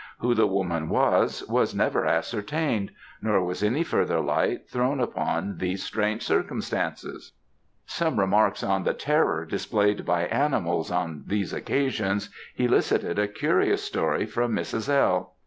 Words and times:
Who 0.17 0.33
the 0.33 0.47
woman 0.47 0.89
was, 0.89 1.47
was 1.47 1.75
never 1.75 2.07
ascertained; 2.07 2.91
nor 3.21 3.43
was 3.45 3.61
any 3.61 3.83
further 3.83 4.19
light 4.19 4.67
thrown 4.67 4.99
upon 4.99 5.59
these 5.59 5.83
strange 5.83 6.23
circumstances." 6.23 7.33
Some 7.85 8.19
remarks 8.19 8.63
on 8.63 8.83
the 8.83 8.95
terror 8.95 9.45
displayed 9.45 10.03
by 10.03 10.23
animals, 10.23 10.89
on 10.89 11.25
these 11.27 11.53
occasions, 11.53 12.31
elicited 12.55 13.19
a 13.19 13.27
curious 13.27 13.83
story 13.83 14.25
from 14.25 14.53
Mrs. 14.55 14.89
L. 14.89 15.33